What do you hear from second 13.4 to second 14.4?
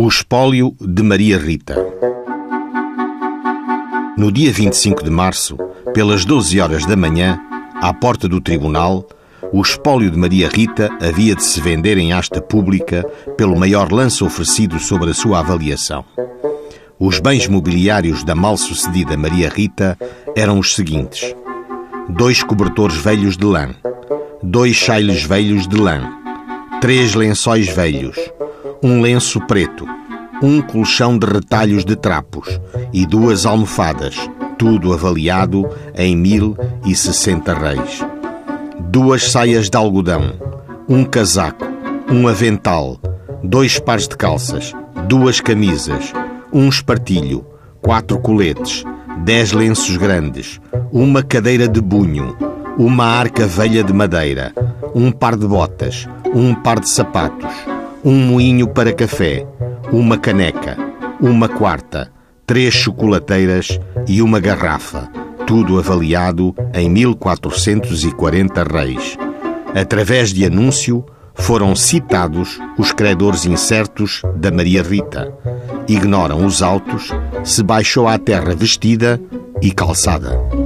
maior lance